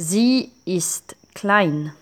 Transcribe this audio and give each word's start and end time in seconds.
Sie 0.00 0.52
ist 0.64 1.16
klein. 1.34 1.92